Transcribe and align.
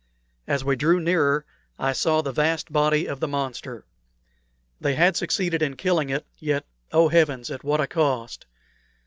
As 0.47 0.65
we 0.65 0.75
drew 0.75 0.99
nearer 0.99 1.45
I 1.77 1.93
saw 1.93 2.23
the 2.23 2.31
vast 2.31 2.73
body 2.73 3.05
of 3.05 3.19
the 3.19 3.27
monster. 3.27 3.85
They 4.79 4.95
had 4.95 5.15
succeeded 5.15 5.61
in 5.61 5.75
killing 5.75 6.09
it, 6.09 6.25
yet 6.39 6.65
oh 6.91 7.09
heavens, 7.09 7.51
at 7.51 7.63
what 7.63 7.79
a 7.81 7.85
cost! 7.85 8.47